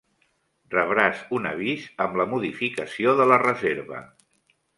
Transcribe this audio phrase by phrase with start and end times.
[0.75, 4.03] Rebràs un avís amb la modificació de la reserva.